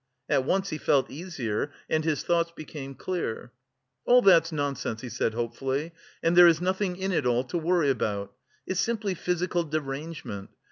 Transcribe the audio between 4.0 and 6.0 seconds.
"All that's nonsense," he said hopefully,